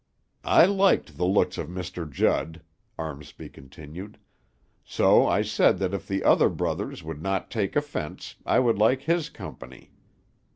"I 0.49 0.65
liked 0.65 1.17
the 1.19 1.27
looks 1.27 1.59
of 1.59 1.67
Mr. 1.69 2.09
Judd," 2.09 2.63
Armsby 2.97 3.49
continued, 3.49 4.17
"so 4.83 5.27
I 5.27 5.43
said 5.43 5.77
that 5.77 5.93
if 5.93 6.07
the 6.07 6.23
other 6.23 6.49
brothers 6.49 7.03
would 7.03 7.21
not 7.21 7.51
take 7.51 7.75
offence, 7.75 8.33
I 8.43 8.57
would 8.61 8.79
like 8.79 9.03
his 9.03 9.29
company. 9.29 9.91